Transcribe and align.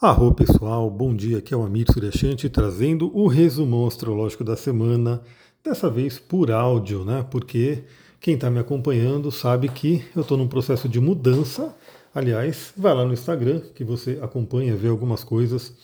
Arro 0.00 0.32
pessoal, 0.32 0.88
bom 0.88 1.12
dia, 1.12 1.38
aqui 1.38 1.52
é 1.52 1.56
o 1.56 1.64
Amir 1.64 1.84
Suryashanti 1.92 2.48
trazendo 2.48 3.10
o 3.12 3.26
resumão 3.26 3.84
astrológico 3.84 4.44
da 4.44 4.56
semana, 4.56 5.20
dessa 5.64 5.90
vez 5.90 6.20
por 6.20 6.52
áudio, 6.52 7.04
né? 7.04 7.26
Porque 7.28 7.82
quem 8.20 8.34
está 8.34 8.48
me 8.48 8.60
acompanhando 8.60 9.32
sabe 9.32 9.68
que 9.68 10.04
eu 10.14 10.22
estou 10.22 10.38
num 10.38 10.46
processo 10.46 10.88
de 10.88 11.00
mudança. 11.00 11.74
Aliás, 12.14 12.72
vai 12.76 12.94
lá 12.94 13.04
no 13.04 13.12
Instagram 13.12 13.60
que 13.74 13.82
você 13.82 14.20
acompanha, 14.22 14.76
vê 14.76 14.86
algumas 14.86 15.24
coisas. 15.24 15.74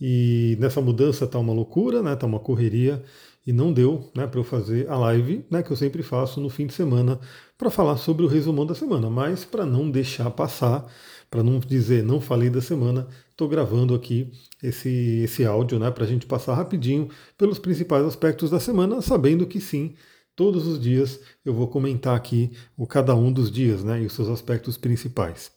E 0.00 0.56
nessa 0.58 0.80
mudança 0.80 1.24
tá 1.24 1.38
uma 1.38 1.52
loucura, 1.52 2.02
né? 2.02 2.16
Tá 2.16 2.26
uma 2.26 2.40
correria 2.40 3.00
e 3.46 3.52
não 3.52 3.72
deu, 3.72 4.10
né, 4.14 4.26
para 4.26 4.38
eu 4.38 4.44
fazer 4.44 4.88
a 4.88 4.96
live, 4.96 5.44
né, 5.50 5.62
que 5.62 5.70
eu 5.70 5.76
sempre 5.76 6.02
faço 6.02 6.40
no 6.40 6.50
fim 6.50 6.66
de 6.66 6.74
semana 6.74 7.18
para 7.60 7.68
falar 7.68 7.98
sobre 7.98 8.24
o 8.24 8.26
resumão 8.26 8.64
da 8.64 8.74
semana, 8.74 9.10
mas 9.10 9.44
para 9.44 9.66
não 9.66 9.90
deixar 9.90 10.30
passar, 10.30 10.90
para 11.30 11.42
não 11.42 11.58
dizer 11.58 12.02
não 12.02 12.18
falei 12.18 12.48
da 12.48 12.62
semana, 12.62 13.06
estou 13.30 13.46
gravando 13.46 13.94
aqui 13.94 14.32
esse, 14.62 15.20
esse 15.22 15.44
áudio 15.44 15.78
né, 15.78 15.90
para 15.90 16.04
a 16.04 16.06
gente 16.06 16.24
passar 16.24 16.54
rapidinho 16.54 17.10
pelos 17.36 17.58
principais 17.58 18.02
aspectos 18.06 18.48
da 18.48 18.58
semana, 18.58 19.02
sabendo 19.02 19.46
que 19.46 19.60
sim, 19.60 19.94
todos 20.34 20.66
os 20.66 20.80
dias 20.80 21.20
eu 21.44 21.52
vou 21.52 21.68
comentar 21.68 22.16
aqui 22.16 22.50
o 22.78 22.86
cada 22.86 23.14
um 23.14 23.30
dos 23.30 23.50
dias 23.50 23.84
né, 23.84 24.02
e 24.02 24.06
os 24.06 24.14
seus 24.14 24.30
aspectos 24.30 24.78
principais. 24.78 25.52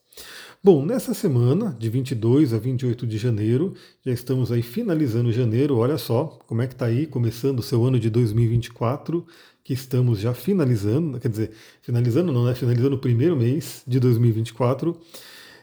Bom, 0.66 0.85
nessa 0.85 1.13
semana, 1.13 1.76
de 1.77 1.90
22 1.90 2.53
a 2.53 2.58
28 2.58 3.05
de 3.05 3.17
janeiro, 3.17 3.73
já 4.02 4.13
estamos 4.13 4.49
aí 4.49 4.62
finalizando 4.62 5.30
janeiro, 5.30 5.76
olha 5.76 5.98
só 5.98 6.40
como 6.48 6.62
é 6.62 6.67
que 6.67 6.73
está 6.73 6.85
aí, 6.85 7.05
começando 7.05 7.59
o 7.59 7.62
seu 7.62 7.84
ano 7.84 7.99
de 7.99 8.09
2024, 8.09 9.27
que 9.62 9.73
estamos 9.73 10.20
já 10.20 10.34
finalizando, 10.34 11.20
quer 11.20 11.27
dizer, 11.27 11.52
finalizando 11.81 12.31
não, 12.31 12.45
né? 12.45 12.55
Finalizando 12.55 12.95
o 12.95 12.98
primeiro 12.98 13.35
mês 13.35 13.84
de 13.85 13.99
2024. 13.99 14.98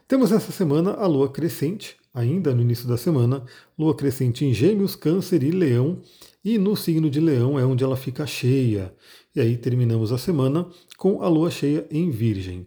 Temos 0.06 0.32
essa 0.32 0.52
semana 0.52 0.90
a 0.90 1.06
lua 1.06 1.30
crescente, 1.30 1.96
ainda 2.12 2.54
no 2.54 2.60
início 2.60 2.86
da 2.86 2.98
semana, 2.98 3.42
lua 3.78 3.94
crescente 3.94 4.44
em 4.44 4.52
Gêmeos, 4.52 4.96
Câncer 4.96 5.42
e 5.42 5.50
Leão, 5.50 6.02
e 6.44 6.58
no 6.58 6.76
signo 6.76 7.08
de 7.08 7.20
Leão 7.20 7.58
é 7.58 7.64
onde 7.64 7.82
ela 7.82 7.96
fica 7.96 8.26
cheia. 8.26 8.94
E 9.34 9.40
aí 9.40 9.56
terminamos 9.56 10.12
a 10.12 10.18
semana 10.18 10.68
com 10.98 11.22
a 11.22 11.28
lua 11.28 11.50
cheia 11.50 11.86
em 11.90 12.10
Virgem. 12.10 12.66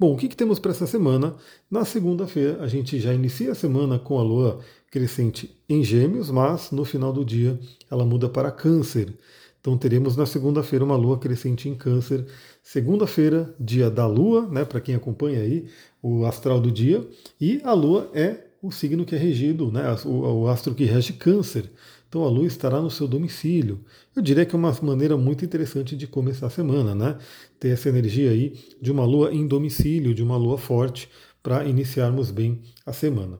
Bom, 0.00 0.14
o 0.14 0.16
que, 0.16 0.28
que 0.28 0.36
temos 0.36 0.60
para 0.60 0.70
essa 0.70 0.86
semana? 0.86 1.34
Na 1.68 1.84
segunda-feira, 1.84 2.62
a 2.62 2.68
gente 2.68 3.00
já 3.00 3.12
inicia 3.12 3.50
a 3.50 3.54
semana 3.54 3.98
com 3.98 4.16
a 4.16 4.22
lua 4.22 4.60
crescente 4.92 5.50
em 5.68 5.82
Gêmeos, 5.82 6.30
mas 6.30 6.70
no 6.70 6.84
final 6.84 7.12
do 7.12 7.24
dia 7.24 7.58
ela 7.90 8.06
muda 8.06 8.28
para 8.28 8.52
Câncer. 8.52 9.12
Então 9.60 9.76
teremos 9.76 10.16
na 10.16 10.24
segunda-feira 10.24 10.84
uma 10.84 10.94
lua 10.94 11.18
crescente 11.18 11.68
em 11.68 11.74
Câncer. 11.74 12.24
Segunda-feira, 12.62 13.52
dia 13.58 13.90
da 13.90 14.06
lua, 14.06 14.46
né, 14.46 14.64
para 14.64 14.80
quem 14.80 14.94
acompanha 14.94 15.40
aí 15.40 15.66
o 16.00 16.24
astral 16.26 16.60
do 16.60 16.70
dia, 16.70 17.04
e 17.40 17.60
a 17.64 17.72
lua 17.72 18.08
é 18.14 18.44
o 18.62 18.70
signo 18.70 19.04
que 19.04 19.16
é 19.16 19.18
regido, 19.18 19.72
né, 19.72 19.82
o, 20.06 20.46
astro 20.46 20.76
que 20.76 20.84
rege 20.84 21.12
Câncer. 21.14 21.68
Então 22.08 22.24
a 22.24 22.28
lua 22.28 22.46
estará 22.46 22.80
no 22.80 22.90
seu 22.90 23.06
domicílio. 23.06 23.80
Eu 24.16 24.22
diria 24.22 24.46
que 24.46 24.54
é 24.54 24.58
uma 24.58 24.76
maneira 24.82 25.16
muito 25.16 25.44
interessante 25.44 25.94
de 25.94 26.06
começar 26.06 26.46
a 26.46 26.50
semana, 26.50 26.94
né? 26.94 27.18
Ter 27.60 27.68
essa 27.68 27.88
energia 27.88 28.30
aí 28.30 28.58
de 28.80 28.90
uma 28.90 29.04
lua 29.04 29.32
em 29.32 29.46
domicílio, 29.46 30.14
de 30.14 30.22
uma 30.22 30.36
lua 30.36 30.56
forte, 30.56 31.08
para 31.42 31.64
iniciarmos 31.64 32.30
bem 32.30 32.60
a 32.84 32.92
semana. 32.92 33.38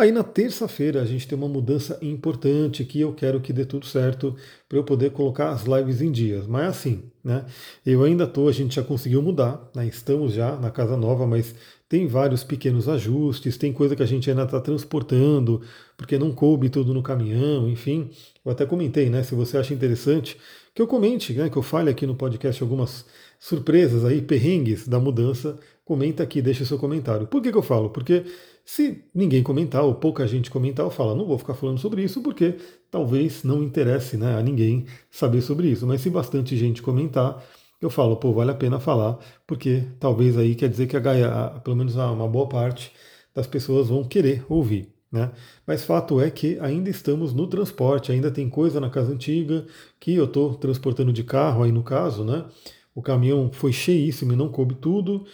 Aí 0.00 0.10
na 0.12 0.22
terça-feira 0.22 1.02
a 1.02 1.04
gente 1.04 1.28
tem 1.28 1.36
uma 1.36 1.48
mudança 1.48 1.98
importante 2.00 2.86
que 2.86 3.00
eu 3.00 3.12
quero 3.12 3.38
que 3.38 3.52
dê 3.52 3.66
tudo 3.66 3.84
certo 3.84 4.34
para 4.66 4.78
eu 4.78 4.84
poder 4.84 5.10
colocar 5.10 5.50
as 5.50 5.64
lives 5.64 6.00
em 6.00 6.10
dias. 6.10 6.46
Mas 6.46 6.68
assim, 6.68 7.02
né? 7.22 7.44
Eu 7.84 8.02
ainda 8.02 8.24
estou, 8.24 8.48
a 8.48 8.52
gente 8.52 8.76
já 8.76 8.82
conseguiu 8.82 9.20
mudar, 9.20 9.68
né? 9.74 9.86
estamos 9.86 10.32
já 10.32 10.56
na 10.56 10.70
casa 10.70 10.96
nova, 10.96 11.26
mas 11.26 11.54
tem 11.86 12.06
vários 12.06 12.42
pequenos 12.42 12.88
ajustes, 12.88 13.58
tem 13.58 13.72
coisa 13.72 13.94
que 13.96 14.02
a 14.02 14.06
gente 14.06 14.30
ainda 14.30 14.44
está 14.44 14.60
transportando, 14.60 15.60
porque 16.00 16.18
não 16.18 16.32
coube 16.32 16.70
tudo 16.70 16.94
no 16.94 17.02
caminhão, 17.02 17.68
enfim. 17.68 18.08
Eu 18.42 18.50
até 18.50 18.64
comentei, 18.64 19.10
né? 19.10 19.22
Se 19.22 19.34
você 19.34 19.58
acha 19.58 19.74
interessante, 19.74 20.34
que 20.74 20.80
eu 20.80 20.86
comente, 20.86 21.34
né? 21.34 21.50
Que 21.50 21.58
eu 21.58 21.62
fale 21.62 21.90
aqui 21.90 22.06
no 22.06 22.14
podcast 22.14 22.62
algumas 22.62 23.04
surpresas 23.38 24.02
aí, 24.02 24.22
perrengues 24.22 24.88
da 24.88 24.98
mudança. 24.98 25.58
Comenta 25.84 26.22
aqui, 26.22 26.40
deixa 26.40 26.62
o 26.62 26.66
seu 26.66 26.78
comentário. 26.78 27.26
Por 27.26 27.42
que, 27.42 27.52
que 27.52 27.58
eu 27.58 27.62
falo? 27.62 27.90
Porque 27.90 28.24
se 28.64 29.04
ninguém 29.14 29.42
comentar 29.42 29.84
ou 29.84 29.94
pouca 29.94 30.26
gente 30.26 30.50
comentar, 30.50 30.86
eu 30.86 30.90
falo, 30.90 31.14
não 31.14 31.26
vou 31.26 31.36
ficar 31.36 31.52
falando 31.52 31.78
sobre 31.78 32.02
isso 32.02 32.22
porque 32.22 32.54
talvez 32.90 33.44
não 33.44 33.62
interesse 33.62 34.16
né, 34.16 34.38
a 34.38 34.42
ninguém 34.42 34.86
saber 35.10 35.42
sobre 35.42 35.68
isso. 35.68 35.86
Mas 35.86 36.00
se 36.00 36.08
bastante 36.08 36.56
gente 36.56 36.80
comentar, 36.80 37.44
eu 37.78 37.90
falo, 37.90 38.16
pô, 38.16 38.32
vale 38.32 38.52
a 38.52 38.54
pena 38.54 38.80
falar, 38.80 39.18
porque 39.46 39.84
talvez 39.98 40.38
aí 40.38 40.54
quer 40.54 40.70
dizer 40.70 40.86
que 40.86 40.96
a 40.96 41.00
Gaia, 41.00 41.60
pelo 41.62 41.76
menos 41.76 41.94
uma 41.94 42.26
boa 42.26 42.48
parte 42.48 42.90
das 43.34 43.46
pessoas 43.46 43.88
vão 43.88 44.02
querer 44.02 44.46
ouvir. 44.48 44.99
Né? 45.10 45.32
Mas 45.66 45.84
fato 45.84 46.20
é 46.20 46.30
que 46.30 46.58
ainda 46.60 46.88
estamos 46.88 47.34
no 47.34 47.46
transporte, 47.46 48.12
ainda 48.12 48.30
tem 48.30 48.48
coisa 48.48 48.80
na 48.80 48.88
casa 48.88 49.12
antiga 49.12 49.66
que 49.98 50.14
eu 50.14 50.24
estou 50.24 50.54
transportando 50.54 51.12
de 51.12 51.24
carro 51.24 51.64
aí 51.64 51.72
no 51.72 51.82
caso, 51.82 52.24
né? 52.24 52.46
O 52.94 53.02
caminhão 53.02 53.50
foi 53.52 53.72
cheíssimo 53.72 54.32
e 54.32 54.36
não 54.36 54.48
coube 54.48 54.74
tudo. 54.76 55.26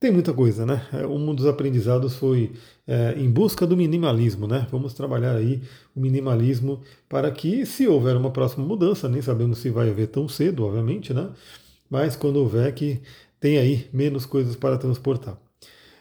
Tem 0.00 0.10
muita 0.10 0.32
coisa, 0.32 0.64
né? 0.64 0.86
É, 0.92 1.06
um 1.06 1.34
dos 1.34 1.46
aprendizados 1.46 2.14
foi 2.16 2.52
é, 2.86 3.14
em 3.18 3.30
busca 3.30 3.66
do 3.66 3.76
minimalismo, 3.76 4.46
né? 4.46 4.66
Vamos 4.70 4.94
trabalhar 4.94 5.36
aí 5.36 5.62
o 5.94 6.00
minimalismo 6.00 6.80
para 7.08 7.30
que, 7.30 7.66
se 7.66 7.86
houver 7.86 8.16
uma 8.16 8.30
próxima 8.30 8.64
mudança, 8.64 9.08
nem 9.08 9.20
sabemos 9.20 9.58
se 9.58 9.68
vai 9.70 9.90
haver 9.90 10.08
tão 10.08 10.26
cedo, 10.28 10.64
obviamente, 10.64 11.12
né? 11.12 11.30
Mas 11.90 12.16
quando 12.16 12.36
houver, 12.36 12.72
que 12.74 13.02
tem 13.38 13.58
aí 13.58 13.90
menos 13.92 14.24
coisas 14.24 14.56
para 14.56 14.78
transportar. 14.78 15.49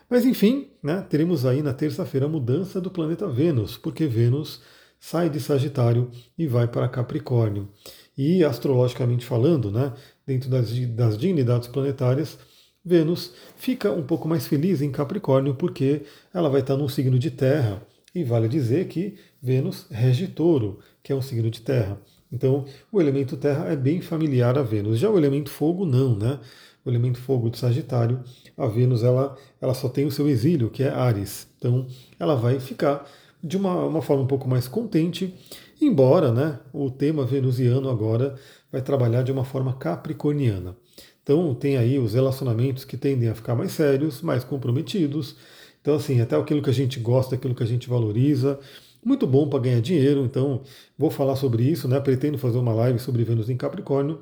Mas 0.10 0.26
enfim, 0.26 0.68
né, 0.82 1.06
teremos 1.10 1.46
aí 1.46 1.62
na 1.62 1.74
terça-feira 1.74 2.26
a 2.26 2.30
mudança 2.30 2.82
do 2.82 2.90
planeta 2.90 3.28
Vênus, 3.28 3.78
porque 3.78 4.08
Vênus 4.08 4.62
sai 5.00 5.30
de 5.30 5.40
Sagitário 5.40 6.10
e 6.38 6.48
vai 6.48 6.68
para 6.68 6.90
Capricórnio. 6.90 7.70
E 8.18 8.44
astrologicamente 8.44 9.26
falando, 9.26 9.72
né, 9.72 9.94
dentro 10.26 10.50
das, 10.50 10.72
das 10.90 11.18
dignidades 11.18 11.68
planetárias, 11.68 12.38
Vênus 12.84 13.34
fica 13.56 13.92
um 13.92 14.04
pouco 14.04 14.28
mais 14.28 14.48
feliz 14.48 14.82
em 14.82 14.92
Capricórnio 14.92 15.54
porque 15.54 16.02
ela 16.34 16.50
vai 16.50 16.62
estar 16.62 16.76
num 16.76 16.90
signo 16.90 17.20
de 17.20 17.30
terra. 17.30 17.82
E 18.14 18.24
vale 18.24 18.48
dizer 18.48 18.88
que 18.88 19.16
Vênus 19.42 19.86
rege 19.92 20.28
touro, 20.28 20.80
que 21.04 21.12
é 21.12 21.16
um 21.16 21.22
signo 21.22 21.52
de 21.52 21.62
terra. 21.62 22.02
Então, 22.32 22.66
o 22.92 23.00
elemento 23.00 23.38
terra 23.38 23.66
é 23.66 23.76
bem 23.76 24.02
familiar 24.02 24.58
a 24.58 24.64
Vênus. 24.64 25.00
Já 25.00 25.10
o 25.10 25.18
elemento 25.18 25.50
fogo, 25.50 25.86
não, 25.86 26.18
né? 26.18 26.40
O 26.84 26.90
elemento 26.90 27.20
fogo 27.20 27.50
de 27.50 27.58
Sagitário, 27.58 28.24
a 28.60 28.68
Vênus 28.68 29.04
ela, 29.04 29.36
ela 29.62 29.74
só 29.74 29.88
tem 29.88 30.06
o 30.06 30.12
seu 30.12 30.28
exílio, 30.28 30.70
que 30.70 30.84
é 30.84 30.90
Ares. 30.90 31.48
Então, 31.58 31.88
ela 32.20 32.36
vai 32.36 32.60
ficar 32.60 33.10
de 33.42 33.56
uma, 33.56 33.86
uma 33.86 34.02
forma 34.02 34.24
um 34.24 34.28
pouco 34.28 34.48
mais 34.50 34.68
contente, 34.68 35.34
embora 35.82 36.32
né, 36.32 36.60
o 36.74 36.92
tema 36.92 37.26
venusiano 37.26 37.90
agora 37.90 38.36
vai 38.70 38.82
trabalhar 38.82 39.24
de 39.24 39.32
uma 39.32 39.46
forma 39.46 39.74
capricorniana. 39.74 40.76
Então 41.24 41.54
tem 41.56 41.78
aí 41.78 41.98
os 41.98 42.14
relacionamentos 42.14 42.84
que 42.84 42.98
tendem 42.98 43.30
a 43.30 43.36
ficar 43.36 43.56
mais 43.56 43.72
sérios, 43.72 44.22
mais 44.22 44.44
comprometidos. 44.44 45.36
Então, 45.82 45.96
assim, 45.96 46.20
até 46.20 46.36
aquilo 46.36 46.62
que 46.62 46.70
a 46.70 46.74
gente 46.74 47.00
gosta, 47.00 47.36
aquilo 47.36 47.56
que 47.56 47.64
a 47.64 47.68
gente 47.68 47.88
valoriza. 47.88 48.60
Muito 49.06 49.26
bom 49.26 49.48
para 49.48 49.60
ganhar 49.60 49.80
dinheiro, 49.80 50.26
então 50.26 50.62
vou 50.98 51.10
falar 51.10 51.38
sobre 51.38 51.64
isso, 51.64 51.88
né? 51.88 52.00
Pretendo 52.02 52.38
fazer 52.38 52.58
uma 52.58 52.74
live 52.74 53.00
sobre 53.00 53.24
Vênus 53.24 53.50
em 53.50 53.56
Capricórnio, 53.56 54.20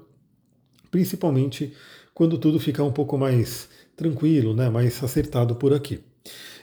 principalmente 0.91 1.73
quando 2.13 2.37
tudo 2.37 2.59
ficar 2.59 2.83
um 2.83 2.91
pouco 2.91 3.17
mais 3.17 3.69
tranquilo, 3.97 4.53
né? 4.53 4.69
Mais 4.69 5.03
acertado 5.03 5.55
por 5.55 5.73
aqui. 5.73 5.99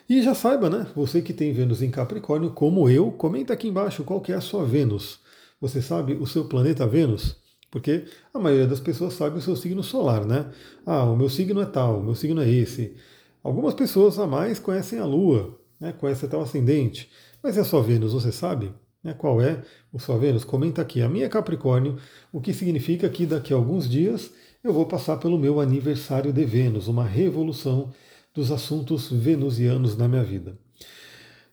E 0.09 0.23
já 0.23 0.35
saiba, 0.35 0.71
né? 0.71 0.87
Você 0.95 1.21
que 1.21 1.33
tem 1.33 1.53
Vênus 1.53 1.83
em 1.83 1.91
Capricórnio, 1.91 2.51
como 2.51 2.89
eu, 2.89 3.11
comenta 3.11 3.53
aqui 3.53 3.69
embaixo 3.69 4.05
qual 4.05 4.21
que 4.21 4.33
é 4.33 4.37
a 4.37 4.41
sua 4.41 4.65
Vênus. 4.65 5.19
Você 5.61 5.83
sabe 5.83 6.15
o 6.15 6.27
seu 6.27 6.45
planeta 6.45 6.87
Vênus? 6.87 7.37
Porque 7.71 8.05
a 8.33 8.39
maioria 8.39 8.67
das 8.67 8.81
pessoas 8.81 9.15
sabe 9.15 9.39
o 9.39 9.43
seu 9.43 9.57
signo 9.57 9.83
solar, 9.83 10.25
né? 10.25 10.51
Ah, 10.87 11.05
o 11.05 11.17
meu 11.17 11.29
signo 11.29 11.61
é 11.61 11.67
tal, 11.67 11.99
o 11.99 12.05
meu 12.05 12.15
signo 12.15 12.41
é 12.41 12.49
esse. 12.49 12.95
Algumas 13.43 13.75
pessoas 13.75 14.19
a 14.19 14.27
mais 14.27 14.59
conhecem 14.59 14.99
a 14.99 15.05
Lua, 15.05 15.59
né? 15.81 15.93
conhecem 15.93 16.29
o 16.33 16.41
ascendente. 16.41 17.11
Mas 17.43 17.59
é 17.59 17.63
a 17.63 17.65
sua 17.65 17.83
Vênus, 17.83 18.13
você 18.13 18.31
sabe? 18.31 18.73
Né? 19.03 19.13
Qual 19.13 19.41
é 19.41 19.63
o 19.93 19.99
sua 19.99 20.19
Vênus? 20.19 20.45
Comenta 20.45 20.81
aqui. 20.81 21.03
A 21.03 21.09
minha 21.09 21.27
é 21.27 21.29
Capricórnio, 21.29 21.97
o 22.33 22.41
que 22.41 22.55
significa 22.55 23.09
que 23.09 23.27
daqui 23.27 23.53
a 23.53 23.57
alguns 23.57 23.89
dias 23.89 24.31
eu 24.65 24.73
vou 24.73 24.87
passar 24.87 25.19
pelo 25.19 25.39
meu 25.39 25.61
aniversário 25.61 26.33
de 26.33 26.43
Vênus, 26.43 26.89
uma 26.89 27.05
revolução 27.05 27.93
dos 28.35 28.51
assuntos 28.51 29.11
venusianos 29.11 29.95
na 29.95 30.09
minha 30.09 30.25
vida. 30.25 30.59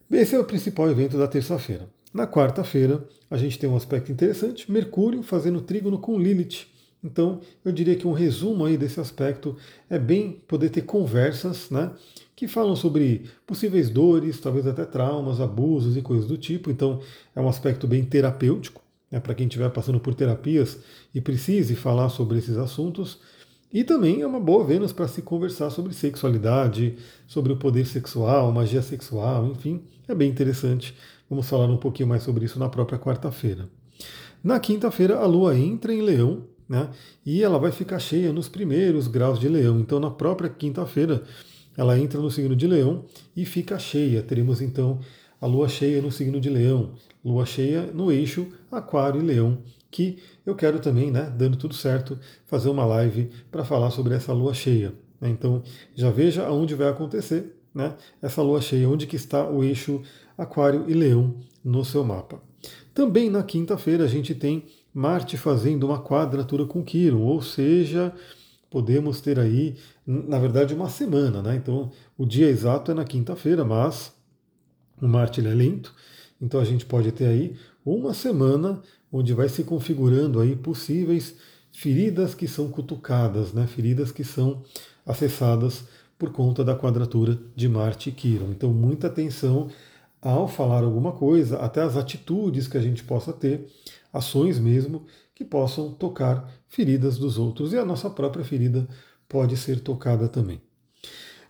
Esse 0.09 0.33
é 0.33 0.39
o 0.39 0.45
principal 0.45 0.89
evento 0.89 1.17
da 1.17 1.27
terça-feira. 1.27 1.89
Na 2.13 2.25
quarta-feira, 2.25 3.05
a 3.29 3.37
gente 3.37 3.59
tem 3.59 3.69
um 3.69 3.75
aspecto 3.75 4.13
interessante, 4.13 4.71
Mercúrio 4.71 5.21
fazendo 5.23 5.59
trígono 5.59 5.99
com 5.99 6.17
Lilith. 6.17 6.67
Então, 7.03 7.41
eu 7.65 7.71
diria 7.73 7.97
que 7.97 8.07
um 8.07 8.13
resumo 8.13 8.63
aí 8.63 8.77
desse 8.77 8.99
aspecto 8.99 9.57
é 9.89 9.99
bem 9.99 10.41
poder 10.47 10.69
ter 10.69 10.83
conversas, 10.83 11.69
né, 11.69 11.91
que 12.33 12.47
falam 12.47 12.77
sobre 12.77 13.25
possíveis 13.45 13.89
dores, 13.89 14.39
talvez 14.39 14.65
até 14.65 14.85
traumas, 14.85 15.41
abusos 15.41 15.97
e 15.97 16.01
coisas 16.01 16.27
do 16.27 16.37
tipo. 16.37 16.71
Então, 16.71 17.01
é 17.35 17.41
um 17.41 17.49
aspecto 17.49 17.87
bem 17.87 18.05
terapêutico, 18.05 18.81
né, 19.11 19.19
para 19.19 19.35
quem 19.35 19.47
estiver 19.47 19.69
passando 19.69 19.99
por 19.99 20.15
terapias 20.15 20.79
e 21.13 21.19
precise 21.19 21.75
falar 21.75 22.09
sobre 22.09 22.37
esses 22.37 22.57
assuntos. 22.57 23.19
E 23.73 23.83
também 23.83 24.21
é 24.21 24.27
uma 24.27 24.39
boa 24.39 24.63
Vênus 24.65 24.91
para 24.91 25.07
se 25.07 25.21
conversar 25.21 25.69
sobre 25.69 25.93
sexualidade, 25.93 26.97
sobre 27.27 27.53
o 27.53 27.57
poder 27.57 27.85
sexual, 27.85 28.51
magia 28.51 28.81
sexual, 28.81 29.47
enfim, 29.47 29.81
é 30.07 30.15
bem 30.15 30.29
interessante. 30.29 30.95
Vamos 31.29 31.47
falar 31.47 31.65
um 31.65 31.77
pouquinho 31.77 32.09
mais 32.09 32.23
sobre 32.23 32.45
isso 32.45 32.59
na 32.59 32.67
própria 32.67 32.99
quarta-feira. 32.99 33.69
Na 34.43 34.59
quinta-feira, 34.59 35.17
a 35.17 35.25
Lua 35.25 35.57
entra 35.57 35.93
em 35.93 36.01
Leão, 36.01 36.43
né? 36.67 36.89
E 37.25 37.43
ela 37.43 37.59
vai 37.59 37.71
ficar 37.71 37.99
cheia 37.99 38.33
nos 38.33 38.49
primeiros 38.49 39.07
graus 39.07 39.39
de 39.39 39.47
Leão. 39.47 39.79
Então, 39.79 39.99
na 39.99 40.09
própria 40.09 40.49
quinta-feira, 40.49 41.23
ela 41.77 41.97
entra 41.97 42.19
no 42.19 42.29
signo 42.29 42.55
de 42.55 42.67
Leão 42.67 43.05
e 43.35 43.45
fica 43.45 43.79
cheia. 43.79 44.21
Teremos 44.21 44.61
então 44.61 44.99
a 45.41 45.47
Lua 45.47 45.67
cheia 45.67 46.01
no 46.01 46.11
signo 46.11 46.39
de 46.39 46.49
Leão, 46.49 46.91
Lua 47.25 47.45
cheia 47.45 47.89
no 47.91 48.11
eixo 48.11 48.47
Aquário 48.71 49.19
e 49.19 49.25
Leão, 49.25 49.57
que 49.89 50.19
eu 50.45 50.55
quero 50.55 50.79
também, 50.79 51.11
né, 51.11 51.33
dando 51.35 51.57
tudo 51.57 51.73
certo, 51.73 52.17
fazer 52.45 52.69
uma 52.69 52.85
live 52.85 53.29
para 53.51 53.65
falar 53.65 53.89
sobre 53.89 54.13
essa 54.13 54.31
lua 54.31 54.53
cheia. 54.53 54.93
Né? 55.19 55.29
Então 55.29 55.61
já 55.93 56.09
veja 56.09 56.45
aonde 56.45 56.75
vai 56.75 56.87
acontecer 56.87 57.57
né, 57.73 57.95
essa 58.21 58.41
lua 58.41 58.61
cheia, 58.61 58.87
onde 58.87 59.05
que 59.05 59.17
está 59.17 59.49
o 59.49 59.63
eixo 59.63 60.01
Aquário 60.37 60.85
e 60.87 60.93
Leão 60.93 61.35
no 61.63 61.83
seu 61.83 62.03
mapa. 62.03 62.41
Também 62.93 63.29
na 63.29 63.43
quinta-feira 63.43 64.05
a 64.05 64.07
gente 64.07 64.33
tem 64.33 64.65
Marte 64.93 65.37
fazendo 65.37 65.85
uma 65.85 65.99
quadratura 65.99 66.65
com 66.65 66.83
Quiron, 66.83 67.21
ou 67.21 67.41
seja, 67.41 68.13
podemos 68.69 69.21
ter 69.21 69.39
aí, 69.39 69.75
na 70.05 70.37
verdade, 70.37 70.73
uma 70.73 70.89
semana, 70.89 71.41
né? 71.41 71.55
Então 71.55 71.91
o 72.17 72.25
dia 72.25 72.47
exato 72.47 72.91
é 72.91 72.93
na 72.93 73.05
quinta-feira, 73.05 73.63
mas 73.63 74.13
o 75.01 75.07
Marte 75.07 75.41
é 75.41 75.43
lento, 75.43 75.93
então 76.41 76.59
a 76.59 76.65
gente 76.65 76.85
pode 76.85 77.11
ter 77.11 77.25
aí 77.25 77.55
uma 77.85 78.13
semana 78.13 78.81
onde 79.11 79.33
vai 79.33 79.49
se 79.49 79.63
configurando 79.63 80.39
aí 80.39 80.55
possíveis 80.55 81.35
feridas 81.71 82.35
que 82.35 82.47
são 82.47 82.69
cutucadas, 82.69 83.53
né? 83.53 83.67
feridas 83.67 84.11
que 84.11 84.23
são 84.23 84.63
acessadas 85.05 85.83
por 86.17 86.31
conta 86.31 86.63
da 86.63 86.75
quadratura 86.75 87.39
de 87.55 87.67
Marte 87.67 88.09
e 88.09 88.11
Quiron. 88.11 88.51
Então, 88.51 88.71
muita 88.71 89.07
atenção 89.07 89.69
ao 90.21 90.47
falar 90.47 90.83
alguma 90.83 91.11
coisa, 91.13 91.57
até 91.57 91.81
as 91.81 91.97
atitudes 91.97 92.67
que 92.67 92.77
a 92.77 92.81
gente 92.81 93.03
possa 93.03 93.33
ter, 93.33 93.67
ações 94.13 94.59
mesmo, 94.59 95.05
que 95.33 95.43
possam 95.43 95.91
tocar 95.91 96.47
feridas 96.67 97.17
dos 97.17 97.39
outros. 97.39 97.73
E 97.73 97.77
a 97.77 97.85
nossa 97.85 98.09
própria 98.09 98.45
ferida 98.45 98.87
pode 99.27 99.57
ser 99.57 99.79
tocada 99.79 100.27
também. 100.27 100.61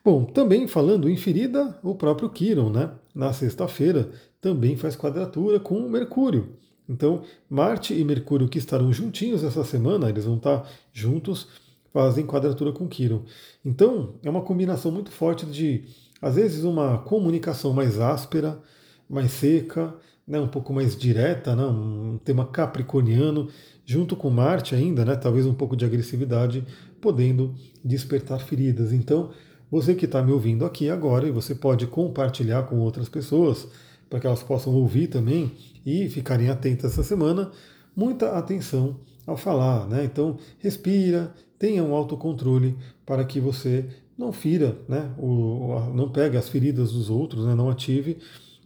Bom, 0.03 0.25
também 0.25 0.67
falando 0.67 1.07
em 1.07 1.15
ferida, 1.15 1.77
o 1.83 1.93
próprio 1.93 2.29
Quiron, 2.29 2.71
né? 2.71 2.91
Na 3.13 3.31
sexta-feira, 3.33 4.09
também 4.39 4.75
faz 4.75 4.95
quadratura 4.95 5.59
com 5.59 5.87
Mercúrio. 5.87 6.57
Então, 6.89 7.23
Marte 7.47 7.93
e 7.93 8.03
Mercúrio 8.03 8.49
que 8.49 8.57
estarão 8.57 8.91
juntinhos 8.91 9.43
essa 9.43 9.63
semana, 9.63 10.09
eles 10.09 10.25
vão 10.25 10.37
estar 10.37 10.67
juntos, 10.91 11.47
fazem 11.93 12.25
quadratura 12.25 12.71
com 12.71 12.87
Quiron. 12.87 13.23
Então, 13.63 14.15
é 14.23 14.29
uma 14.29 14.41
combinação 14.41 14.91
muito 14.91 15.11
forte 15.11 15.45
de, 15.45 15.83
às 16.19 16.35
vezes, 16.35 16.63
uma 16.63 16.97
comunicação 16.97 17.71
mais 17.71 17.99
áspera, 17.99 18.59
mais 19.07 19.31
seca, 19.31 19.93
né, 20.27 20.39
um 20.39 20.47
pouco 20.47 20.73
mais 20.73 20.95
direta, 20.95 21.55
né, 21.55 21.65
um 21.65 22.17
tema 22.23 22.45
capricorniano, 22.45 23.49
junto 23.85 24.15
com 24.15 24.29
Marte 24.29 24.73
ainda, 24.73 25.05
né, 25.05 25.15
talvez 25.15 25.45
um 25.45 25.53
pouco 25.53 25.75
de 25.75 25.85
agressividade, 25.85 26.65
podendo 26.99 27.53
despertar 27.83 28.39
feridas. 28.39 28.91
Então, 28.93 29.31
você 29.71 29.95
que 29.95 30.05
está 30.05 30.21
me 30.21 30.33
ouvindo 30.33 30.65
aqui 30.65 30.89
agora, 30.89 31.25
e 31.25 31.31
você 31.31 31.55
pode 31.55 31.87
compartilhar 31.87 32.63
com 32.63 32.77
outras 32.79 33.07
pessoas, 33.07 33.67
para 34.09 34.19
que 34.19 34.27
elas 34.27 34.43
possam 34.43 34.73
ouvir 34.75 35.07
também 35.07 35.53
e 35.85 36.09
ficarem 36.09 36.49
atentas 36.49 36.91
essa 36.91 37.03
semana, 37.03 37.49
muita 37.95 38.37
atenção 38.37 38.97
ao 39.25 39.37
falar, 39.37 39.87
né? 39.87 40.03
Então, 40.03 40.37
respira, 40.59 41.33
tenha 41.57 41.83
um 41.83 41.95
autocontrole 41.95 42.77
para 43.05 43.23
que 43.23 43.39
você 43.39 43.85
não 44.17 44.31
fira, 44.31 44.77
né? 44.87 45.11
O, 45.17 45.91
não 45.93 46.09
pegue 46.09 46.37
as 46.37 46.49
feridas 46.49 46.91
dos 46.91 47.09
outros, 47.09 47.45
né? 47.45 47.55
não 47.55 47.69
ative. 47.69 48.17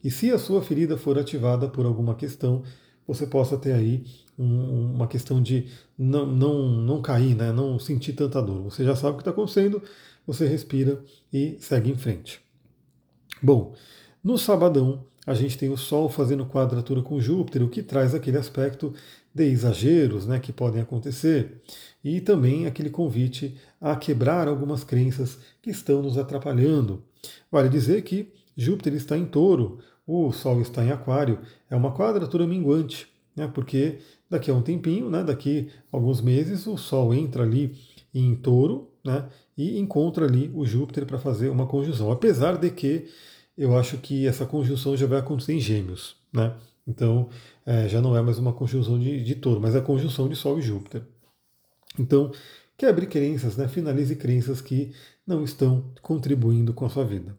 E 0.03 0.09
se 0.09 0.31
a 0.31 0.39
sua 0.39 0.61
ferida 0.61 0.97
for 0.97 1.17
ativada 1.17 1.67
por 1.67 1.85
alguma 1.85 2.15
questão, 2.15 2.63
você 3.07 3.25
possa 3.27 3.57
ter 3.57 3.73
aí 3.73 4.03
um, 4.37 4.93
uma 4.95 5.07
questão 5.07 5.41
de 5.41 5.67
não, 5.97 6.25
não, 6.25 6.67
não 6.67 7.01
cair, 7.01 7.35
né? 7.35 7.51
não 7.51 7.79
sentir 7.79 8.13
tanta 8.13 8.41
dor. 8.41 8.63
Você 8.63 8.83
já 8.83 8.95
sabe 8.95 9.13
o 9.13 9.15
que 9.17 9.21
está 9.21 9.31
acontecendo, 9.31 9.81
você 10.25 10.47
respira 10.47 11.03
e 11.31 11.57
segue 11.59 11.91
em 11.91 11.97
frente. 11.97 12.41
Bom, 13.41 13.73
no 14.23 14.37
sabadão, 14.37 15.05
a 15.25 15.33
gente 15.33 15.57
tem 15.57 15.69
o 15.69 15.77
Sol 15.77 16.07
fazendo 16.09 16.45
quadratura 16.45 17.01
com 17.01 17.19
Júpiter, 17.19 17.63
o 17.63 17.69
que 17.69 17.81
traz 17.81 18.13
aquele 18.13 18.37
aspecto 18.37 18.93
de 19.33 19.43
exageros 19.43 20.25
né, 20.25 20.39
que 20.39 20.53
podem 20.53 20.81
acontecer, 20.81 21.61
e 22.03 22.21
também 22.21 22.65
aquele 22.65 22.89
convite 22.89 23.57
a 23.81 23.95
quebrar 23.95 24.47
algumas 24.47 24.83
crenças 24.83 25.37
que 25.61 25.69
estão 25.69 26.01
nos 26.01 26.17
atrapalhando. 26.17 27.03
Vale 27.51 27.67
dizer 27.67 28.03
que 28.03 28.31
Júpiter 28.55 28.93
está 28.93 29.17
em 29.17 29.25
touro, 29.25 29.79
o 30.07 30.31
Sol 30.31 30.61
está 30.61 30.83
em 30.83 30.91
aquário, 30.91 31.39
é 31.69 31.75
uma 31.75 31.93
quadratura 31.93 32.47
minguante, 32.47 33.07
né, 33.35 33.47
porque 33.53 33.97
daqui 34.29 34.49
a 34.49 34.53
um 34.53 34.61
tempinho, 34.61 35.09
né, 35.09 35.23
daqui 35.23 35.69
a 35.91 35.97
alguns 35.97 36.21
meses, 36.21 36.65
o 36.67 36.77
Sol 36.77 37.13
entra 37.13 37.43
ali 37.43 37.75
em 38.13 38.35
touro 38.35 38.89
né, 39.03 39.27
e 39.57 39.79
encontra 39.79 40.25
ali 40.25 40.51
o 40.53 40.65
Júpiter 40.65 41.05
para 41.05 41.17
fazer 41.17 41.49
uma 41.49 41.65
conjunção. 41.65 42.11
Apesar 42.11 42.57
de 42.57 42.69
que 42.69 43.07
eu 43.57 43.77
acho 43.77 43.97
que 43.97 44.27
essa 44.27 44.45
conjunção 44.45 44.97
já 44.97 45.07
vai 45.07 45.19
acontecer 45.19 45.53
em 45.53 45.59
Gêmeos, 45.59 46.17
né? 46.33 46.53
Então, 46.87 47.29
é, 47.65 47.87
já 47.87 47.99
não 48.01 48.15
é 48.15 48.21
mais 48.21 48.37
uma 48.37 48.53
conjunção 48.53 48.99
de, 48.99 49.23
de 49.23 49.35
touro, 49.35 49.59
mas 49.59 49.75
é 49.75 49.79
a 49.79 49.81
conjunção 49.81 50.29
de 50.29 50.35
Sol 50.35 50.59
e 50.59 50.61
Júpiter. 50.61 51.01
Então, 51.97 52.31
quebre 52.77 53.07
crenças, 53.07 53.57
né? 53.57 53.67
finalize 53.67 54.15
crenças 54.15 54.61
que 54.61 54.93
não 55.25 55.43
estão 55.43 55.91
contribuindo 56.01 56.73
com 56.73 56.85
a 56.85 56.89
sua 56.89 57.03
vida. 57.03 57.35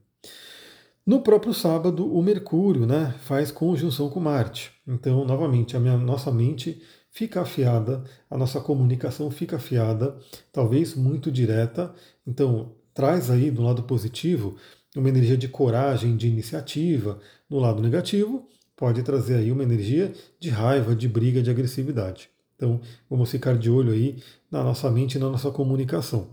No 1.07 1.21
próprio 1.21 1.55
sábado, 1.55 2.13
o 2.13 2.21
Mercúrio 2.21 2.85
né, 2.85 3.15
faz 3.21 3.53
conjunção 3.53 4.11
com 4.11 4.19
Marte. 4.19 4.73
Então, 4.85 5.25
novamente, 5.25 5.77
a 5.77 5.81
minha, 5.81 5.97
nossa 5.97 6.33
mente 6.33 6.83
fica 7.17 7.41
afiada, 7.41 8.05
a 8.31 8.37
nossa 8.37 8.61
comunicação 8.61 9.31
fica 9.31 9.57
afiada, 9.57 10.15
talvez 10.53 10.95
muito 10.95 11.33
direta. 11.33 11.95
Então, 12.27 12.73
traz 12.93 13.31
aí 13.31 13.51
do 13.51 13.63
lado 13.63 13.85
positivo 13.85 14.57
uma 14.95 15.09
energia 15.09 15.37
de 15.37 15.49
coragem, 15.49 16.15
de 16.15 16.29
iniciativa. 16.29 17.19
No 17.49 17.59
lado 17.59 17.81
negativo, 17.81 18.47
pode 18.77 19.03
trazer 19.03 19.37
aí 19.37 19.51
uma 19.51 19.63
energia 19.63 20.13
de 20.39 20.51
raiva, 20.51 20.95
de 20.95 21.09
briga, 21.09 21.43
de 21.43 21.49
agressividade. 21.49 22.29
Então, 22.55 22.83
vamos 23.09 23.31
ficar 23.31 23.57
de 23.57 23.71
olho 23.71 23.95
aí 23.95 24.23
na 24.51 24.63
nossa 24.63 24.91
mente 24.91 25.15
e 25.15 25.19
na 25.19 25.31
nossa 25.31 25.51
comunicação. 25.51 26.29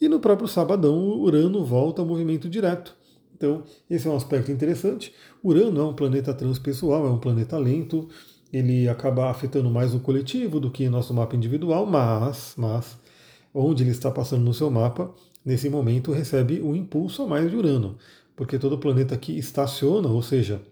E 0.00 0.08
no 0.08 0.18
próprio 0.18 0.48
sabadão, 0.48 1.20
Urano 1.20 1.64
volta 1.64 2.02
ao 2.02 2.06
movimento 2.06 2.48
direto. 2.48 2.96
Então, 3.32 3.62
esse 3.88 4.08
é 4.08 4.10
um 4.10 4.16
aspecto 4.16 4.50
interessante. 4.50 5.14
Urano 5.40 5.80
é 5.80 5.84
um 5.84 5.94
planeta 5.94 6.34
transpessoal, 6.34 7.06
é 7.06 7.10
um 7.10 7.18
planeta 7.18 7.56
lento, 7.56 8.08
ele 8.56 8.88
acaba 8.88 9.30
afetando 9.30 9.68
mais 9.70 9.94
o 9.94 10.00
coletivo 10.00 10.58
do 10.58 10.70
que 10.70 10.88
nosso 10.88 11.12
mapa 11.12 11.36
individual, 11.36 11.84
mas, 11.84 12.54
mas 12.56 12.98
onde 13.52 13.82
ele 13.82 13.90
está 13.90 14.10
passando 14.10 14.44
no 14.44 14.54
seu 14.54 14.70
mapa, 14.70 15.14
nesse 15.44 15.68
momento 15.68 16.10
recebe 16.10 16.62
um 16.62 16.74
impulso 16.74 17.22
a 17.22 17.26
mais 17.26 17.50
de 17.50 17.56
Urano, 17.56 17.96
porque 18.34 18.58
todo 18.58 18.78
planeta 18.78 19.16
que 19.16 19.36
estaciona, 19.38 20.08
ou 20.08 20.22
seja, 20.22 20.62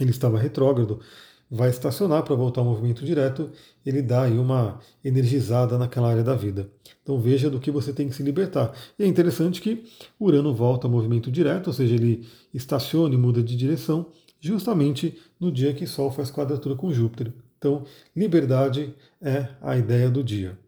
ele 0.00 0.10
estava 0.10 0.36
retrógrado, 0.36 1.00
vai 1.48 1.70
estacionar 1.70 2.24
para 2.24 2.34
voltar 2.34 2.60
ao 2.60 2.66
movimento 2.66 3.04
direto, 3.04 3.50
ele 3.84 4.02
dá 4.02 4.22
aí 4.22 4.36
uma 4.36 4.80
energizada 5.04 5.78
naquela 5.78 6.10
área 6.10 6.24
da 6.24 6.34
vida. 6.34 6.68
Então 7.04 7.20
veja 7.20 7.48
do 7.48 7.60
que 7.60 7.70
você 7.70 7.92
tem 7.92 8.08
que 8.08 8.16
se 8.16 8.22
libertar. 8.24 8.72
E 8.98 9.04
é 9.04 9.06
interessante 9.06 9.60
que 9.60 9.84
Urano 10.18 10.52
volta 10.52 10.88
ao 10.88 10.90
movimento 10.90 11.30
direto, 11.30 11.68
ou 11.68 11.72
seja, 11.72 11.94
ele 11.94 12.26
estaciona 12.52 13.14
e 13.14 13.18
muda 13.18 13.40
de 13.44 13.56
direção, 13.56 14.06
justamente 14.40 15.18
no 15.38 15.50
dia 15.50 15.74
que 15.74 15.86
Sol 15.86 16.10
faz 16.10 16.30
quadratura 16.30 16.74
com 16.74 16.92
Júpiter. 16.92 17.32
Então, 17.58 17.84
liberdade 18.14 18.94
é 19.20 19.48
a 19.60 19.76
ideia 19.76 20.10
do 20.10 20.22
dia. 20.22 20.58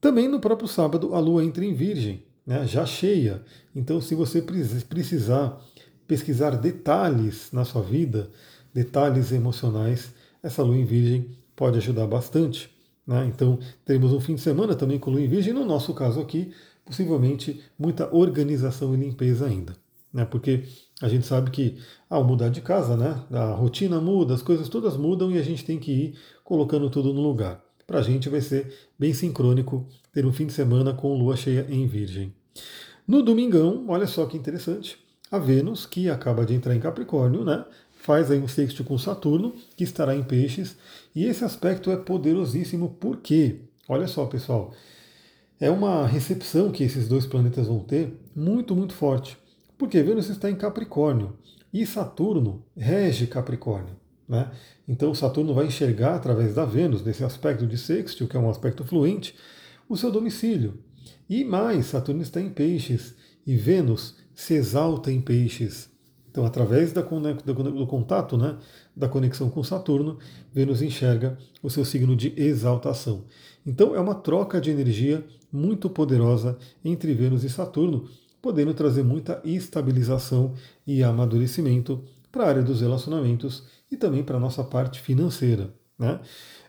Também 0.00 0.28
no 0.28 0.40
próprio 0.40 0.68
sábado, 0.68 1.14
a 1.14 1.18
Lua 1.18 1.44
entra 1.44 1.64
em 1.64 1.74
Virgem, 1.74 2.22
né, 2.46 2.66
já 2.66 2.86
cheia. 2.86 3.42
Então, 3.74 4.00
se 4.00 4.14
você 4.14 4.40
precisar 4.40 5.60
pesquisar 6.06 6.50
detalhes 6.50 7.50
na 7.52 7.64
sua 7.64 7.82
vida, 7.82 8.30
detalhes 8.72 9.32
emocionais, 9.32 10.12
essa 10.42 10.62
lua 10.62 10.76
em 10.76 10.84
Virgem 10.84 11.30
pode 11.54 11.78
ajudar 11.78 12.06
bastante. 12.06 12.70
Né? 13.06 13.26
Então, 13.26 13.58
teremos 13.84 14.12
um 14.12 14.20
fim 14.20 14.34
de 14.34 14.40
semana 14.40 14.74
também 14.74 14.98
com 14.98 15.10
lua 15.10 15.20
em 15.20 15.28
Virgem, 15.28 15.52
no 15.52 15.64
nosso 15.64 15.92
caso 15.94 16.20
aqui, 16.20 16.52
possivelmente 16.84 17.60
muita 17.78 18.14
organização 18.14 18.94
e 18.94 18.96
limpeza 18.96 19.46
ainda. 19.46 19.74
Né? 20.16 20.24
Porque 20.24 20.62
a 21.02 21.08
gente 21.10 21.26
sabe 21.26 21.50
que 21.50 21.76
ao 22.08 22.24
mudar 22.24 22.48
de 22.48 22.62
casa, 22.62 22.96
né, 22.96 23.22
a 23.30 23.50
rotina 23.50 24.00
muda, 24.00 24.32
as 24.32 24.40
coisas 24.40 24.66
todas 24.66 24.96
mudam 24.96 25.30
e 25.30 25.36
a 25.36 25.42
gente 25.42 25.62
tem 25.62 25.78
que 25.78 25.92
ir 25.92 26.14
colocando 26.42 26.88
tudo 26.88 27.12
no 27.12 27.20
lugar. 27.20 27.62
Para 27.86 27.98
a 27.98 28.02
gente 28.02 28.30
vai 28.30 28.40
ser 28.40 28.72
bem 28.98 29.12
sincrônico 29.12 29.86
ter 30.14 30.24
um 30.24 30.32
fim 30.32 30.46
de 30.46 30.54
semana 30.54 30.94
com 30.94 31.14
lua 31.14 31.36
cheia 31.36 31.66
em 31.68 31.86
Virgem. 31.86 32.32
No 33.06 33.22
domingão, 33.22 33.84
olha 33.88 34.06
só 34.06 34.24
que 34.24 34.38
interessante, 34.38 34.98
a 35.30 35.38
Vênus, 35.38 35.84
que 35.84 36.08
acaba 36.08 36.46
de 36.46 36.54
entrar 36.54 36.74
em 36.74 36.80
Capricórnio, 36.80 37.44
né, 37.44 37.66
faz 37.92 38.30
aí 38.30 38.38
um 38.38 38.48
sexto 38.48 38.82
com 38.84 38.96
Saturno, 38.96 39.52
que 39.76 39.84
estará 39.84 40.16
em 40.16 40.22
Peixes, 40.22 40.76
e 41.14 41.24
esse 41.24 41.44
aspecto 41.44 41.90
é 41.90 41.96
poderosíssimo 41.96 42.96
porque, 42.98 43.60
olha 43.86 44.08
só 44.08 44.24
pessoal, 44.24 44.72
é 45.60 45.70
uma 45.70 46.06
recepção 46.06 46.72
que 46.72 46.84
esses 46.84 47.06
dois 47.06 47.26
planetas 47.26 47.66
vão 47.66 47.80
ter 47.80 48.18
muito, 48.34 48.74
muito 48.74 48.94
forte. 48.94 49.36
Porque 49.78 50.02
Vênus 50.02 50.28
está 50.28 50.50
em 50.50 50.56
Capricórnio 50.56 51.36
e 51.72 51.84
Saturno 51.86 52.64
rege 52.76 53.26
Capricórnio. 53.26 53.96
Né? 54.28 54.50
Então 54.88 55.14
Saturno 55.14 55.54
vai 55.54 55.66
enxergar 55.66 56.16
através 56.16 56.54
da 56.54 56.64
Vênus, 56.64 57.04
nesse 57.04 57.22
aspecto 57.22 57.66
de 57.66 57.76
sextil, 57.78 58.26
que 58.26 58.36
é 58.36 58.40
um 58.40 58.50
aspecto 58.50 58.84
fluente, 58.84 59.34
o 59.88 59.96
seu 59.96 60.10
domicílio. 60.10 60.78
E 61.28 61.44
mais, 61.44 61.86
Saturno 61.86 62.22
está 62.22 62.40
em 62.40 62.50
peixes 62.50 63.14
e 63.46 63.54
Vênus 63.56 64.16
se 64.34 64.54
exalta 64.54 65.10
em 65.12 65.20
peixes. 65.20 65.90
Então, 66.30 66.44
através 66.44 66.92
da, 66.92 67.00
do 67.00 67.86
contato, 67.86 68.36
né, 68.36 68.58
da 68.94 69.08
conexão 69.08 69.48
com 69.48 69.64
Saturno, 69.64 70.18
Vênus 70.52 70.82
enxerga 70.82 71.38
o 71.62 71.70
seu 71.70 71.82
signo 71.82 72.14
de 72.14 72.34
exaltação. 72.36 73.24
Então, 73.64 73.96
é 73.96 74.00
uma 74.00 74.14
troca 74.14 74.60
de 74.60 74.70
energia 74.70 75.24
muito 75.50 75.88
poderosa 75.88 76.58
entre 76.84 77.14
Vênus 77.14 77.42
e 77.42 77.48
Saturno, 77.48 78.06
podendo 78.40 78.74
trazer 78.74 79.02
muita 79.02 79.40
estabilização 79.44 80.54
e 80.86 81.02
amadurecimento 81.02 82.04
para 82.30 82.44
a 82.44 82.48
área 82.48 82.62
dos 82.62 82.80
relacionamentos 82.80 83.64
e 83.90 83.96
também 83.96 84.22
para 84.22 84.36
a 84.36 84.40
nossa 84.40 84.62
parte 84.62 85.00
financeira. 85.00 85.72
Né? 85.98 86.20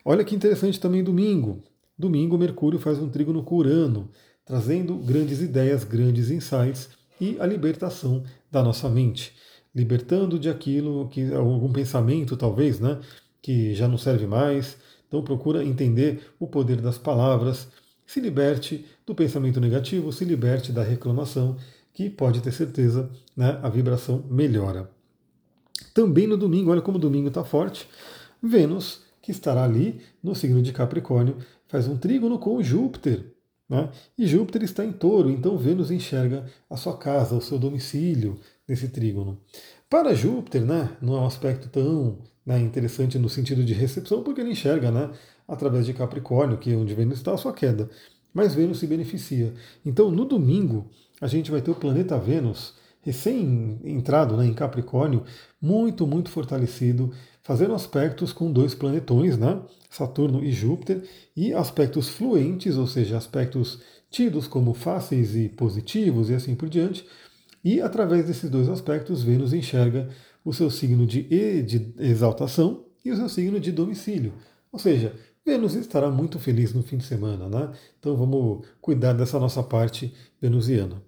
Olha 0.03 0.23
que 0.23 0.35
interessante 0.35 0.79
também 0.79 1.03
domingo. 1.03 1.63
Domingo, 1.97 2.37
Mercúrio 2.37 2.79
faz 2.79 2.99
um 2.99 3.09
trígono 3.09 3.43
com 3.43 3.55
Urano, 3.55 4.09
trazendo 4.45 4.95
grandes 4.95 5.41
ideias, 5.41 5.83
grandes 5.83 6.29
insights 6.29 6.89
e 7.19 7.37
a 7.39 7.45
libertação 7.45 8.23
da 8.51 8.63
nossa 8.63 8.87
mente. 8.87 9.33
Libertando 9.75 10.39
de 10.39 10.49
aquilo 10.49 11.09
que 11.09 11.33
algum 11.33 11.71
pensamento, 11.71 12.37
talvez, 12.37 12.79
né, 12.79 12.99
que 13.41 13.75
já 13.75 13.87
não 13.87 13.97
serve 13.97 14.25
mais. 14.25 14.77
Então 15.07 15.21
procura 15.21 15.63
entender 15.63 16.21
o 16.39 16.47
poder 16.47 16.81
das 16.81 16.97
palavras, 16.97 17.67
se 18.07 18.21
liberte 18.21 18.85
do 19.05 19.13
pensamento 19.13 19.59
negativo, 19.59 20.11
se 20.13 20.23
liberte 20.23 20.71
da 20.71 20.81
reclamação, 20.81 21.57
que 21.93 22.09
pode 22.09 22.41
ter 22.41 22.53
certeza, 22.53 23.09
né, 23.35 23.59
a 23.61 23.69
vibração 23.69 24.23
melhora. 24.29 24.89
Também 25.93 26.25
no 26.25 26.37
domingo, 26.37 26.71
olha 26.71 26.81
como 26.81 26.97
o 26.97 27.01
domingo 27.01 27.27
está 27.27 27.43
forte, 27.43 27.87
Vênus, 28.41 29.01
que 29.21 29.31
estará 29.31 29.63
ali 29.63 29.99
no 30.23 30.33
signo 30.33 30.61
de 30.61 30.71
Capricórnio, 30.71 31.37
faz 31.67 31.87
um 31.87 31.97
trígono 31.97 32.39
com 32.39 32.63
Júpiter. 32.63 33.25
Né? 33.67 33.89
E 34.17 34.25
Júpiter 34.25 34.63
está 34.63 34.85
em 34.85 34.93
touro, 34.93 35.29
então 35.29 35.57
Vênus 35.57 35.91
enxerga 35.91 36.45
a 36.69 36.77
sua 36.77 36.95
casa, 36.97 37.35
o 37.35 37.41
seu 37.41 37.59
domicílio 37.59 38.39
nesse 38.67 38.87
trígono. 38.87 39.41
Para 39.89 40.13
Júpiter, 40.13 40.63
né, 40.63 40.95
não 41.01 41.17
é 41.17 41.19
um 41.19 41.25
aspecto 41.25 41.67
tão 41.67 42.19
né, 42.45 42.59
interessante 42.59 43.19
no 43.19 43.27
sentido 43.27 43.63
de 43.63 43.73
recepção, 43.73 44.23
porque 44.23 44.39
ele 44.39 44.51
enxerga 44.51 44.91
né, 44.91 45.09
através 45.47 45.85
de 45.85 45.93
Capricórnio, 45.93 46.57
que 46.57 46.73
é 46.73 46.75
onde 46.75 46.93
Vênus 46.93 47.17
está, 47.17 47.33
a 47.33 47.37
sua 47.37 47.53
queda. 47.53 47.89
Mas 48.33 48.53
Vênus 48.53 48.79
se 48.79 48.87
beneficia. 48.87 49.53
Então, 49.85 50.11
no 50.11 50.25
domingo, 50.25 50.89
a 51.21 51.27
gente 51.27 51.49
vai 51.49 51.61
ter 51.61 51.71
o 51.71 51.75
planeta 51.75 52.17
Vênus 52.17 52.75
recém-entrado 53.01 54.35
né, 54.35 54.45
em 54.45 54.53
Capricórnio, 54.53 55.23
muito, 55.61 56.05
muito 56.05 56.29
fortalecido, 56.29 57.11
fazendo 57.41 57.73
aspectos 57.73 58.33
com 58.33 58.51
dois 58.51 58.75
planetões, 58.75 59.37
né, 59.37 59.61
Saturno 59.89 60.43
e 60.43 60.51
Júpiter, 60.51 61.07
e 61.35 61.53
aspectos 61.53 62.09
fluentes, 62.09 62.75
ou 62.75 62.85
seja, 62.85 63.15
aspectos 63.17 63.81
tidos 64.09 64.45
como 64.47 64.73
fáceis 64.73 65.35
e 65.35 65.47
positivos 65.47 66.29
e 66.29 66.35
assim 66.35 66.53
por 66.53 66.67
diante. 66.67 67.05
E 67.63 67.79
através 67.81 68.25
desses 68.25 68.49
dois 68.49 68.67
aspectos, 68.67 69.23
Vênus 69.23 69.53
enxerga 69.53 70.09
o 70.43 70.53
seu 70.53 70.69
signo 70.69 71.05
de, 71.05 71.23
de 71.63 71.93
exaltação 71.99 72.85
e 73.03 73.11
o 73.11 73.15
seu 73.15 73.29
signo 73.29 73.59
de 73.59 73.71
domicílio. 73.71 74.33
Ou 74.71 74.79
seja, 74.79 75.15
Vênus 75.47 75.75
estará 75.75 76.11
muito 76.11 76.37
feliz 76.39 76.73
no 76.73 76.83
fim 76.83 76.97
de 76.97 77.05
semana, 77.05 77.47
né? 77.47 77.71
Então 77.97 78.17
vamos 78.17 78.65
cuidar 78.81 79.13
dessa 79.13 79.39
nossa 79.39 79.63
parte 79.63 80.13
venusiana. 80.41 81.01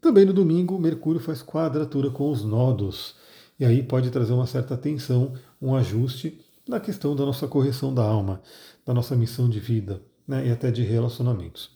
Também 0.00 0.24
no 0.24 0.32
domingo, 0.32 0.78
Mercúrio 0.78 1.20
faz 1.20 1.42
quadratura 1.42 2.08
com 2.08 2.30
os 2.30 2.44
nodos. 2.44 3.16
E 3.58 3.64
aí 3.64 3.82
pode 3.82 4.08
trazer 4.10 4.32
uma 4.32 4.46
certa 4.46 4.76
tensão, 4.76 5.32
um 5.60 5.74
ajuste 5.74 6.40
na 6.68 6.78
questão 6.78 7.16
da 7.16 7.26
nossa 7.26 7.48
correção 7.48 7.92
da 7.92 8.04
alma, 8.04 8.40
da 8.86 8.94
nossa 8.94 9.16
missão 9.16 9.48
de 9.48 9.58
vida 9.58 10.00
né, 10.24 10.46
e 10.46 10.52
até 10.52 10.70
de 10.70 10.84
relacionamentos. 10.84 11.68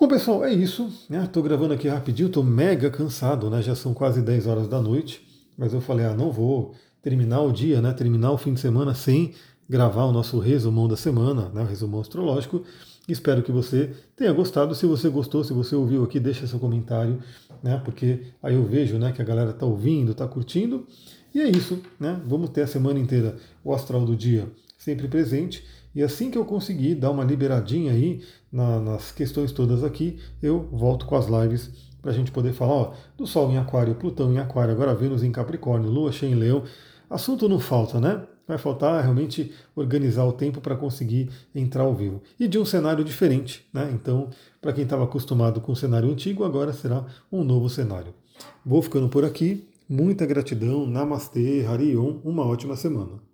Bom, 0.00 0.08
pessoal, 0.08 0.42
é 0.42 0.54
isso. 0.54 0.90
Estou 1.10 1.42
né? 1.42 1.48
gravando 1.50 1.74
aqui 1.74 1.86
rapidinho, 1.86 2.28
estou 2.28 2.42
mega 2.42 2.88
cansado, 2.88 3.50
né? 3.50 3.60
já 3.60 3.74
são 3.74 3.92
quase 3.92 4.22
10 4.22 4.46
horas 4.46 4.68
da 4.68 4.80
noite, 4.80 5.28
mas 5.54 5.74
eu 5.74 5.82
falei, 5.82 6.06
ah, 6.06 6.14
não 6.14 6.32
vou 6.32 6.74
terminar 7.02 7.42
o 7.42 7.52
dia, 7.52 7.82
né? 7.82 7.92
terminar 7.92 8.32
o 8.32 8.38
fim 8.38 8.54
de 8.54 8.60
semana 8.60 8.94
sem 8.94 9.34
gravar 9.68 10.04
o 10.04 10.12
nosso 10.12 10.38
resumão 10.38 10.88
da 10.88 10.96
semana, 10.96 11.48
né? 11.50 11.62
o 11.62 11.66
resumão 11.66 12.00
astrológico. 12.00 12.62
Espero 13.08 13.42
que 13.42 13.52
você 13.52 13.90
tenha 14.16 14.32
gostado. 14.32 14.74
Se 14.74 14.86
você 14.86 15.08
gostou, 15.08 15.44
se 15.44 15.52
você 15.52 15.74
ouviu 15.74 16.04
aqui, 16.04 16.18
deixa 16.18 16.46
seu 16.46 16.58
comentário, 16.58 17.20
né? 17.62 17.80
Porque 17.84 18.22
aí 18.42 18.54
eu 18.54 18.64
vejo, 18.64 18.96
né, 18.98 19.12
que 19.12 19.20
a 19.20 19.24
galera 19.24 19.50
está 19.50 19.66
ouvindo, 19.66 20.12
está 20.12 20.26
curtindo. 20.26 20.86
E 21.34 21.40
é 21.40 21.48
isso, 21.48 21.80
né? 22.00 22.18
Vamos 22.26 22.48
ter 22.50 22.62
a 22.62 22.66
semana 22.66 22.98
inteira 22.98 23.36
o 23.62 23.74
astral 23.74 24.06
do 24.06 24.16
dia 24.16 24.48
sempre 24.84 25.08
presente. 25.08 25.64
E 25.94 26.02
assim 26.02 26.30
que 26.30 26.36
eu 26.36 26.44
conseguir 26.44 26.94
dar 26.96 27.10
uma 27.10 27.24
liberadinha 27.24 27.92
aí 27.92 28.22
na, 28.52 28.80
nas 28.80 29.10
questões 29.10 29.52
todas 29.52 29.82
aqui, 29.82 30.18
eu 30.42 30.68
volto 30.70 31.06
com 31.06 31.16
as 31.16 31.26
lives 31.26 31.70
para 32.02 32.10
a 32.10 32.14
gente 32.14 32.30
poder 32.30 32.52
falar 32.52 32.74
ó, 32.74 32.92
do 33.16 33.26
Sol 33.26 33.50
em 33.50 33.56
Aquário, 33.56 33.94
Plutão 33.94 34.30
em 34.32 34.38
Aquário, 34.38 34.74
agora 34.74 34.94
Vênus 34.94 35.22
em 35.22 35.32
Capricórnio, 35.32 35.90
Lua 35.90 36.12
cheia 36.12 36.30
em 36.30 36.34
Leão. 36.34 36.64
Assunto 37.08 37.48
não 37.48 37.58
falta, 37.58 37.98
né? 37.98 38.22
Vai 38.46 38.58
faltar 38.58 39.02
realmente 39.02 39.52
organizar 39.74 40.24
o 40.24 40.32
tempo 40.32 40.60
para 40.60 40.76
conseguir 40.76 41.30
entrar 41.54 41.82
ao 41.84 41.94
vivo. 41.94 42.22
E 42.38 42.46
de 42.46 42.58
um 42.58 42.64
cenário 42.64 43.04
diferente, 43.04 43.66
né? 43.72 43.90
Então, 43.92 44.28
para 44.60 44.72
quem 44.72 44.84
estava 44.84 45.04
acostumado 45.04 45.60
com 45.60 45.72
o 45.72 45.76
cenário 45.76 46.10
antigo, 46.10 46.44
agora 46.44 46.72
será 46.72 47.04
um 47.32 47.42
novo 47.42 47.68
cenário. 47.68 48.14
Vou 48.64 48.82
ficando 48.82 49.08
por 49.08 49.24
aqui. 49.24 49.66
Muita 49.88 50.26
gratidão. 50.26 50.86
Namastê, 50.86 51.64
Harion. 51.66 52.18
Uma 52.24 52.44
ótima 52.46 52.76
semana. 52.76 53.33